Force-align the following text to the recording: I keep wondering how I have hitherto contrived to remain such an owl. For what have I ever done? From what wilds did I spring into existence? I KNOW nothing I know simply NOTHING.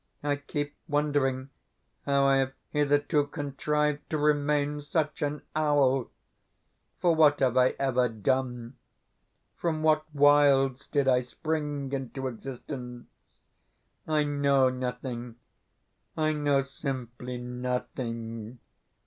I 0.23 0.37
keep 0.37 0.75
wondering 0.87 1.51
how 2.07 2.25
I 2.25 2.37
have 2.37 2.53
hitherto 2.71 3.27
contrived 3.27 4.09
to 4.09 4.17
remain 4.17 4.81
such 4.81 5.21
an 5.21 5.43
owl. 5.55 6.09
For 6.99 7.13
what 7.15 7.39
have 7.39 7.55
I 7.55 7.75
ever 7.77 8.09
done? 8.09 8.77
From 9.57 9.83
what 9.83 10.03
wilds 10.11 10.87
did 10.87 11.07
I 11.07 11.19
spring 11.19 11.91
into 11.93 12.25
existence? 12.27 13.09
I 14.07 14.23
KNOW 14.23 14.69
nothing 14.69 15.35
I 16.17 16.33
know 16.33 16.61
simply 16.61 17.37
NOTHING. 17.37 18.57